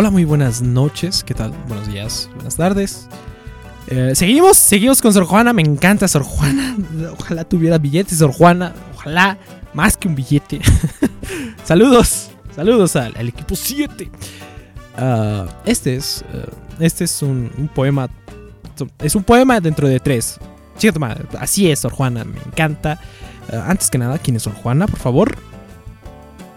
[0.00, 1.24] Hola, muy buenas noches.
[1.24, 1.50] ¿Qué tal?
[1.66, 3.08] Buenos días, buenas tardes.
[3.88, 5.52] Eh, seguimos, seguimos con Sor Juana.
[5.52, 6.76] Me encanta Sor Juana.
[7.18, 8.72] Ojalá tuviera billetes, Sor Juana.
[8.94, 9.38] Ojalá
[9.74, 10.60] más que un billete.
[11.64, 14.08] saludos, saludos al, equipo 7.
[14.96, 16.46] Ah, este es, eh,
[16.78, 18.08] este es un, poema.
[19.00, 20.38] Es un poema dentro de tres.
[21.40, 22.22] así es, Sor Juana.
[22.22, 23.00] Me encanta.
[23.50, 24.86] Eh, antes que nada, ¿quién es Sor Juana?
[24.86, 25.36] Por favor.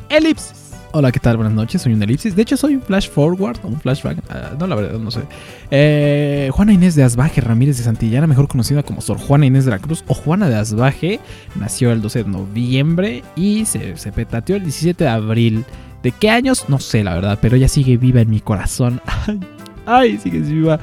[0.10, 0.61] Elipsis.
[0.94, 1.38] Hola, ¿qué tal?
[1.38, 2.36] Buenas noches, soy un elipsis.
[2.36, 4.18] De hecho, soy un flash forward, un flashback.
[4.30, 5.22] Ah, no, la verdad, no sé.
[5.70, 9.72] Eh, Juana Inés de Asbaje Ramírez de Santillana, mejor conocida como Sor Juana Inés de
[9.72, 11.22] la Cruz o Juana de Asbaje,
[11.56, 15.66] nació el 12 de noviembre y se, se petateó el 17 de abril.
[16.04, 16.66] ¿De qué años?
[16.68, 19.00] No sé, la verdad, pero ella sigue viva en mi corazón.
[19.86, 20.78] Ay sigue viva.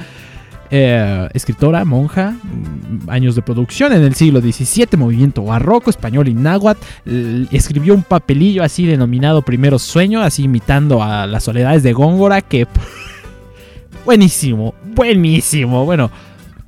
[0.70, 6.34] Eh, escritora, monja, mm, años de producción en el siglo XVII, movimiento barroco, español y
[6.34, 6.80] náhuatl.
[7.50, 12.66] Escribió un papelillo así denominado Primero Sueño, así imitando a las soledades de Góngora, que...
[14.04, 15.86] buenísimo, buenísimo.
[15.86, 16.10] Bueno,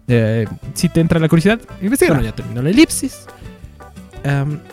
[0.08, 2.20] eh, si te entra la curiosidad, investiga.
[2.22, 3.26] Ya terminó la elipsis.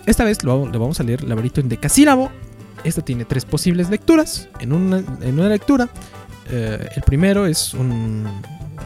[0.06, 2.32] Esta vez lo, vamos a leer Laberinto en decasílabo.
[2.84, 4.48] Esta tiene tres posibles lecturas.
[4.60, 5.90] En una, en una lectura,
[6.50, 8.26] eh, el primero es un,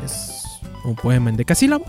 [0.06, 0.44] es
[0.84, 1.86] un poema en decasílabo.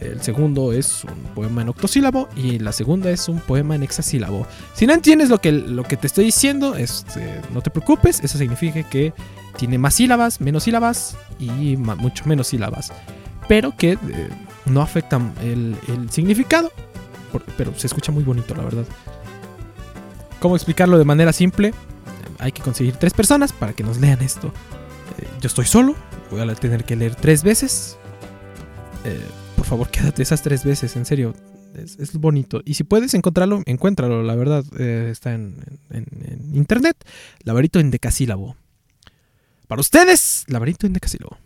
[0.00, 4.46] El segundo es un poema en octosílabo y la segunda es un poema en hexasílabo.
[4.74, 8.38] Si no entiendes lo que, lo que te estoy diciendo, este, no te preocupes, eso
[8.38, 9.12] significa que
[9.56, 12.92] tiene más sílabas, menos sílabas y mucho menos sílabas,
[13.48, 13.98] pero que eh,
[14.66, 15.76] no afectan el,
[16.10, 16.70] significado,
[17.56, 18.84] pero se escucha muy bonito, la verdad.
[20.38, 21.74] ¿Cómo explicarlo de manera simple?
[22.38, 24.52] Hay que conseguir tres personas para que nos lean esto.
[25.18, 25.96] Eh, yo estoy solo,
[26.30, 27.98] voy a tener que leer tres veces.
[29.04, 29.20] Eh,
[29.56, 31.34] por favor, quédate esas tres veces, en serio.
[31.74, 32.62] Es, bonito.
[32.64, 34.64] Y si puedes encontrarlo, encuéntralo, la verdad.
[34.78, 35.56] Eh, está en,
[36.52, 36.96] internet.
[37.44, 38.56] Laberinto en decasílabo.
[39.68, 41.36] Para ustedes, laberinto en decasílabo.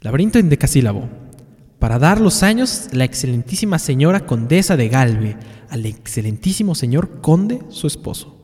[0.00, 1.08] Laberinto en decasílabo.
[1.78, 5.36] Para dar los años, la excelentísima señora condesa de Galve
[5.70, 8.43] al excelentísimo señor conde, su esposo.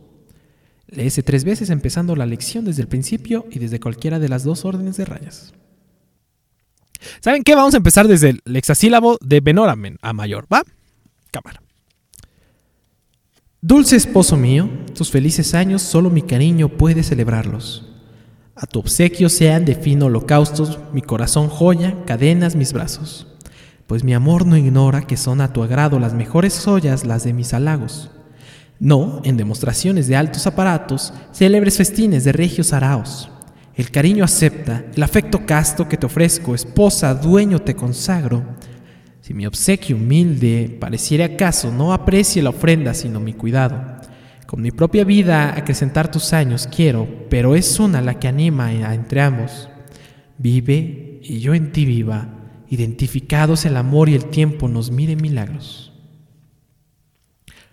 [0.91, 4.65] Léese tres veces empezando la lección desde el principio y desde cualquiera de las dos
[4.65, 5.55] órdenes de rayas.
[7.21, 7.55] ¿Saben qué?
[7.55, 10.63] Vamos a empezar desde el hexasílabo de menor a, mayor, ¿va?
[11.31, 11.63] Cámara.
[13.63, 17.87] Dulce esposo mío, tus felices años solo mi cariño puede celebrarlos.
[18.57, 23.29] A tu obsequio sean de fino holocaustos mi corazón joya, cadenas mis brazos.
[23.87, 27.33] Pues mi amor no ignora que son a tu agrado las mejores joyas las de
[27.33, 28.11] mis halagos
[28.81, 33.31] no en demostraciones de altos aparatos, célebres festines de regios araos.
[33.77, 38.43] El cariño acepta, el afecto casto que te ofrezco, esposa, dueño te consagro.
[39.21, 44.01] Si mi obsequio humilde pareciera acaso no aprecie la ofrenda sino mi cuidado.
[44.47, 48.95] Con mi propia vida acrecentar tus años quiero, pero es una la que anima a
[48.95, 49.69] entre ambos.
[50.39, 52.29] Vive y yo en ti viva,
[52.69, 55.90] identificados el amor y el tiempo nos mire milagros.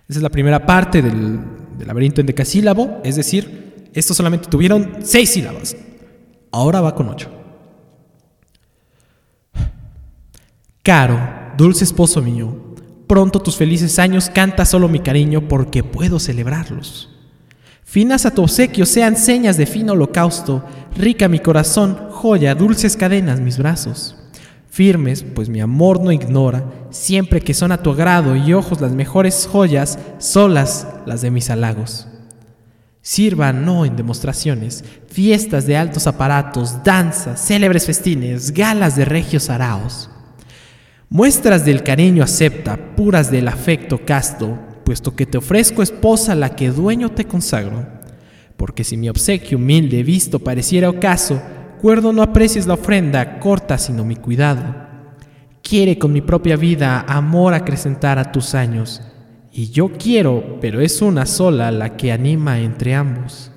[0.09, 1.40] Esa es la primera parte del,
[1.85, 5.75] laberinto en decasílabo, es decir, estos solamente tuvieron seis sílabas.
[6.51, 7.29] Ahora va con ocho.
[10.81, 11.19] Caro,
[11.57, 12.75] dulce esposo mío,
[13.06, 17.13] pronto tus felices años canta solo mi cariño porque puedo celebrarlos.
[17.84, 20.63] Finas a tu obsequio sean señas de fino holocausto,
[20.95, 24.26] rica mi corazón, joya, dulces cadenas mis brazos
[24.77, 28.91] firmes, pues mi amor no ignora, siempre que son a tu agrado y ojos las
[28.91, 32.07] mejores joyas, solas las de mis halagos.
[33.01, 40.11] Sirva no en demostraciones, fiestas de altos aparatos, danzas, célebres festines, galas de regios araos.
[41.09, 46.69] Muestras del cariño acepta, puras del afecto casto, puesto que te ofrezco esposa la que
[46.69, 47.88] dueño te consagro.
[48.55, 51.41] Porque si mi obsequio humilde visto pareciera ocaso,
[51.81, 54.63] Cuerdo no aprecies la ofrenda corta, sino mi cuidado.
[55.61, 59.01] Quiere con mi propia vida amor acrecentar a tus años.
[59.51, 63.51] Y yo quiero, pero es una sola la que anima entre ambos.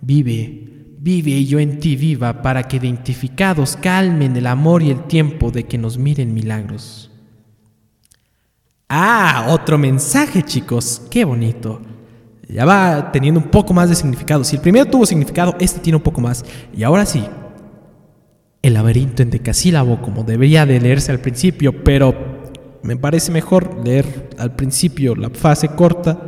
[0.00, 5.04] Vive, vive y yo en ti viva para que identificados calmen el amor y el
[5.04, 7.10] tiempo de que nos miren milagros.
[8.88, 11.80] Ah, otro mensaje chicos, qué bonito.
[12.48, 14.44] Ya va teniendo un poco más de significado.
[14.44, 16.44] Si el primero tuvo significado, este tiene un poco más.
[16.76, 17.24] Y ahora sí,
[18.64, 22.50] el laberinto en decasílabo como debería de leerse al principio, pero
[22.82, 26.18] me parece mejor leer al principio la fase corta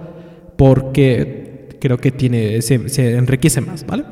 [0.55, 4.05] porque creo que tiene, se, se enriquece más, ¿vale?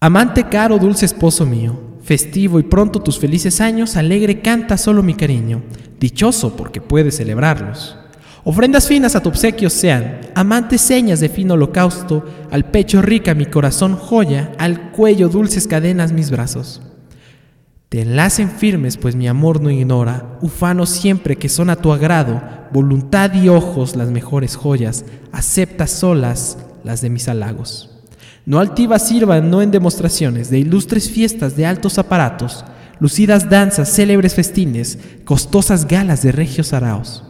[0.00, 5.14] Amante caro, dulce esposo mío, festivo y pronto tus felices años, alegre canta solo mi
[5.14, 5.62] cariño,
[6.00, 7.96] dichoso porque puedes celebrarlos.
[8.42, 13.44] Ofrendas finas a tu obsequio sean, amantes señas de fino holocausto, al pecho rica mi
[13.44, 16.80] corazón joya, al cuello dulces cadenas mis brazos.
[17.90, 22.40] Te enlacen firmes, pues mi amor no ignora, ufano siempre que son a tu agrado,
[22.72, 27.90] voluntad y ojos las mejores joyas, acepta solas las de mis halagos.
[28.46, 32.64] No altivas sirvan, no en demostraciones de ilustres fiestas de altos aparatos,
[33.00, 37.24] lucidas danzas, célebres festines, costosas galas de regios araos.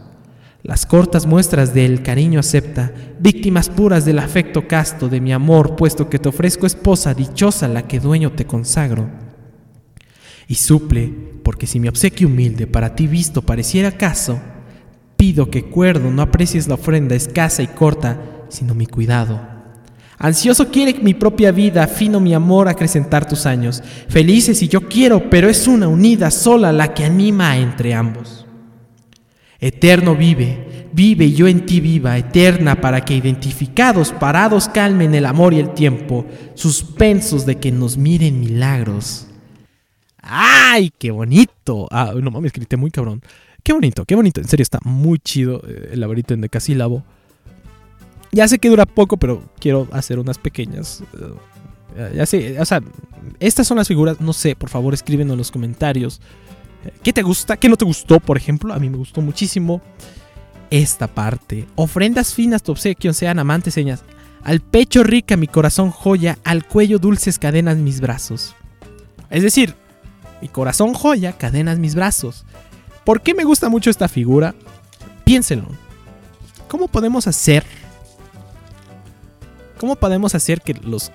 [0.63, 6.07] Las cortas muestras del cariño acepta, víctimas puras del afecto casto de mi amor, puesto
[6.07, 9.09] que te ofrezco esposa dichosa la que dueño te consagro.
[10.47, 11.11] Y suple,
[11.43, 14.39] porque si mi obsequio humilde para ti visto pareciera caso,
[15.17, 18.19] pido que cuerdo no aprecies la ofrenda escasa y corta,
[18.49, 19.39] sino mi cuidado.
[20.19, 23.81] Ansioso quiere mi propia vida, fino mi amor acrecentar tus años.
[24.07, 28.45] Felices y yo quiero, pero es una unida sola la que anima entre ambos.
[29.61, 35.53] Eterno vive, vive yo en ti viva, eterna, para que identificados, parados, calmen el amor
[35.53, 36.25] y el tiempo,
[36.55, 39.27] suspensos de que nos miren milagros.
[40.19, 41.87] ¡Ay, qué bonito!
[41.91, 43.21] Ah, no mames, grité muy cabrón.
[43.63, 44.41] Qué bonito, qué bonito.
[44.41, 47.03] En serio, está muy chido eh, el laberinto en decasílabo.
[48.31, 51.03] Ya sé que dura poco, pero quiero hacer unas pequeñas.
[51.95, 52.81] Eh, ya sé, o sea,
[53.39, 54.21] estas son las figuras.
[54.21, 56.19] No sé, por favor, escríbenlo en los comentarios.
[57.03, 57.57] ¿Qué te gusta?
[57.57, 58.73] ¿Qué no te gustó, por ejemplo?
[58.73, 59.81] A mí me gustó muchísimo
[60.69, 61.67] esta parte.
[61.75, 64.03] Ofrendas finas tu obsequio, sean amantes señas.
[64.43, 68.55] Al pecho rica mi corazón joya, al cuello dulces cadenas mis brazos.
[69.29, 69.75] Es decir,
[70.41, 72.45] mi corazón joya, cadenas mis brazos.
[73.03, 74.55] ¿Por qué me gusta mucho esta figura?
[75.23, 75.67] Piénsenlo.
[76.67, 77.63] ¿Cómo podemos hacer?
[79.77, 81.11] ¿Cómo podemos hacer que los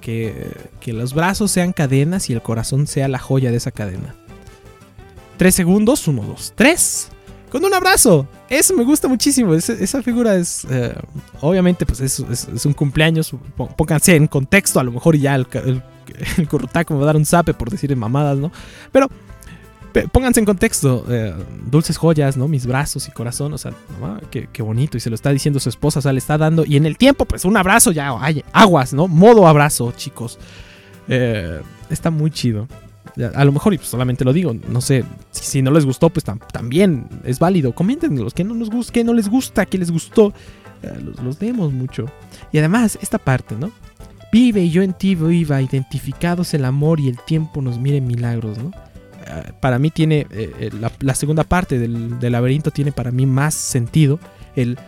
[0.00, 4.14] que, que los brazos sean cadenas y el corazón sea la joya de esa cadena?
[5.40, 7.08] Tres segundos, uno, dos, tres.
[7.50, 8.28] Con un abrazo.
[8.50, 9.54] Eso me gusta muchísimo.
[9.54, 10.66] esa figura es.
[10.68, 10.94] Eh,
[11.40, 13.34] obviamente, pues es, un cumpleaños.
[13.74, 14.80] Pónganse en contexto.
[14.80, 15.82] A lo mejor ya el, el,
[16.36, 18.52] me va a dar un zape por decir mamadas, ¿no?
[18.92, 19.08] Pero.
[20.12, 21.34] Pónganse en contexto, eh,
[21.64, 22.46] dulces joyas, ¿no?
[22.46, 23.72] Mis brazos y corazón, o sea,
[24.30, 24.98] qué, qué, bonito.
[24.98, 26.66] Y se lo está diciendo su esposa, o sea, le está dando.
[26.66, 28.14] Y en el tiempo, pues un abrazo ya,
[28.52, 29.08] aguas, ¿no?
[29.08, 30.38] Modo abrazo, chicos.
[31.08, 32.68] Eh, está muy chido.
[33.24, 37.06] A lo mejor, y solamente lo digo, no sé, si, no les gustó, pues también
[37.24, 37.74] es válido.
[37.74, 40.32] Comenten los que no nos gusta, que no les gusta, que les gustó.
[40.82, 42.06] Eh, los, los mucho.
[42.52, 43.70] Y además, esta parte, ¿no?
[44.32, 48.70] Vive yo en ti viva, identificados el amor y el tiempo nos mire milagros, ¿no?
[49.26, 50.70] Eh, para mí tiene, eh,
[51.00, 54.18] la, segunda parte del, laberinto tiene para mí más sentido.
[54.56, 54.78] El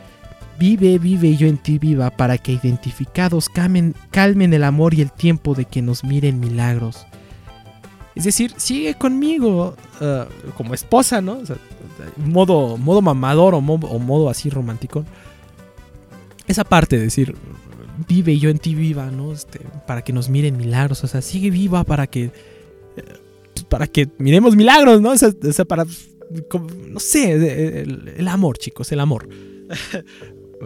[0.59, 5.11] vive, vive yo en ti viva, para que identificados calmen, calmen el amor y el
[5.11, 7.07] tiempo de que nos miren milagros.
[8.15, 11.39] Es decir, sigue conmigo uh, como esposa, ¿no?
[11.39, 11.57] O sea,
[12.17, 15.05] modo, modo mamador o, modo así romántico.
[16.47, 17.35] Esa parte de decir,
[18.09, 19.33] vive y yo en ti viva, ¿no?
[19.33, 21.03] Este, para que nos miren milagros.
[21.05, 22.25] O sea, sigue viva para que.
[22.25, 22.33] Eh,
[23.69, 25.13] para que miremos milagros, ¿no?
[25.13, 25.85] O sea, para.
[25.85, 29.29] no sé, el, amor, chicos, el amor.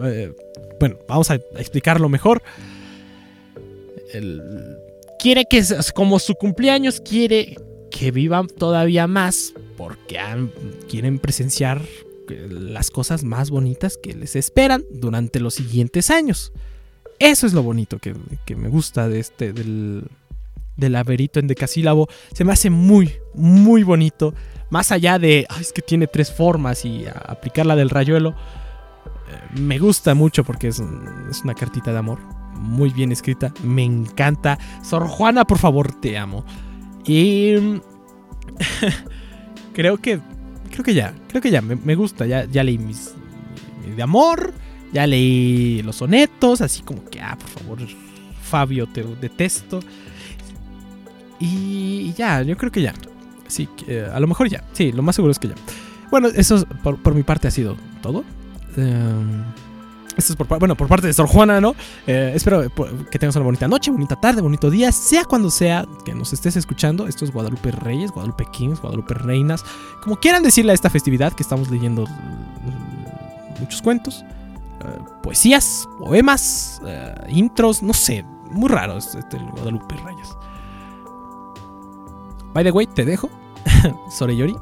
[0.03, 0.31] Eh,
[0.79, 2.43] bueno, vamos a explicarlo mejor.
[4.13, 4.39] El
[5.19, 7.57] quiere que, como su cumpleaños, quiere
[7.91, 10.19] que vivan todavía más porque
[10.89, 11.81] quieren presenciar
[12.29, 16.51] eh, las cosas más bonitas que les esperan durante los siguientes años.
[17.19, 18.15] Eso es lo bonito que,
[18.55, 20.03] me gusta de este, del,
[20.75, 22.07] del laberinto en decasílabo.
[22.33, 24.33] Se me hace muy, muy bonito.
[24.69, 28.31] Más allá de, es que tiene tres formas y aplicar la del rayuelo.
[28.31, 34.57] Eh, me gusta mucho porque es una cartita de amor muy bien escrita, me encanta.
[34.83, 36.43] Sor Juana, por favor, te amo.
[37.05, 37.55] Y
[39.73, 40.19] creo que
[40.69, 43.13] creo que ya, creo que ya me, gusta, ya, ya leí mis,
[43.95, 44.53] de amor,
[44.93, 47.79] ya leí los sonetos, así como que ah, por favor,
[48.41, 49.79] Fabio, te detesto.
[51.39, 52.93] Y ya, yo creo que ya.
[53.47, 53.67] Sí,
[54.13, 54.63] a lo mejor ya.
[54.73, 55.55] Sí, lo más seguro es que ya.
[56.09, 58.23] Bueno, eso por, mi parte ha sido todo.
[58.77, 59.43] Eh,
[60.17, 61.75] esto es por, bueno, por parte de Sor Juana, ¿no?
[62.07, 62.63] Eh, espero
[63.11, 66.55] que tengas una bonita noche, bonita tarde, bonito día, sea cuando sea que nos estés
[66.55, 67.07] escuchando.
[67.07, 69.63] Esto es Guadalupe Reyes, Guadalupe Kings, Guadalupe Reinas.
[70.01, 74.25] Como quieran decirle a esta festividad que estamos leyendo mm, muchos cuentos,
[74.81, 78.25] eh, poesías, poemas, eh, intros, no sé.
[78.49, 80.29] Muy raro este, Guadalupe Reyes.
[82.53, 83.29] By the way, te dejo.
[84.09, 84.55] Soreyori.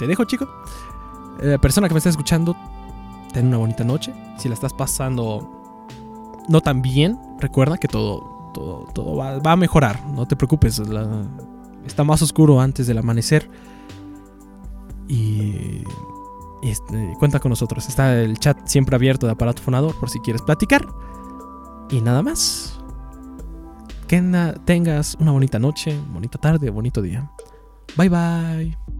[0.00, 0.48] Te dejo, chico.
[1.60, 2.56] persona que me está escuchando,
[3.32, 4.12] ten una bonita noche.
[4.38, 5.60] Si la estás pasando
[6.48, 10.04] no tan bien, recuerda que todo, todo, todo va, a mejorar.
[10.08, 10.80] No te preocupes.
[11.86, 13.48] está más oscuro antes del amanecer.
[15.08, 15.82] Y,
[16.62, 17.88] Este, cuenta con nosotros.
[17.88, 20.86] Está el chat siempre abierto de aparato fonador por si quieres platicar.
[21.90, 22.76] Y nada más.
[24.06, 24.20] Que
[24.64, 27.30] tengas una bonita noche, bonita tarde, bonito día.
[27.96, 28.99] Bye bye.